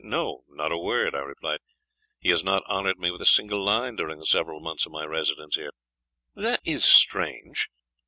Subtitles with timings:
[0.03, 1.59] "Not a word," I replied;
[2.19, 5.05] "he has not honoured me with a single line during the several months of my
[5.05, 5.73] residence here."
[6.33, 7.69] "That is strange!